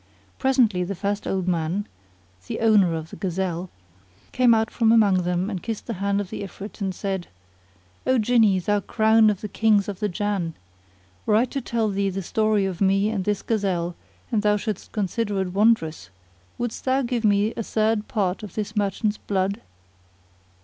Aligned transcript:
Presently 0.39 0.83
the 0.83 0.95
first 0.95 1.27
old 1.27 1.47
man 1.47 1.85
(the 2.47 2.59
owner 2.59 2.95
of 2.95 3.11
the 3.11 3.15
gazelle) 3.15 3.69
came 4.31 4.51
out 4.51 4.71
from 4.71 4.91
among 4.91 5.21
them 5.21 5.47
and 5.47 5.61
kissed 5.61 5.85
the 5.85 5.93
hand 6.01 6.19
of 6.19 6.31
the 6.31 6.41
Ifrit 6.41 6.81
and 6.81 6.95
said, 6.95 7.27
"O 8.07 8.17
Jinni, 8.17 8.57
thou 8.57 8.79
Crown 8.79 9.29
of 9.29 9.41
the 9.41 9.47
Kings 9.47 9.87
of 9.87 9.99
the 9.99 10.09
Jann! 10.09 10.55
were 11.27 11.35
I 11.35 11.45
to 11.45 11.61
tell 11.61 11.89
thee 11.89 12.09
the 12.09 12.23
story 12.23 12.65
of 12.65 12.81
me 12.81 13.09
and 13.11 13.25
this 13.25 13.43
gazelle 13.43 13.95
and 14.31 14.41
thou 14.41 14.57
shouldst 14.57 14.91
consider 14.91 15.39
it 15.39 15.53
wondrous 15.53 16.09
wouldst 16.57 16.83
thou 16.85 17.03
give 17.03 17.23
me 17.23 17.53
a 17.55 17.61
third 17.61 18.07
part 18.07 18.41
of 18.41 18.55
this 18.55 18.75
merchant's 18.75 19.17
blood?" 19.17 19.61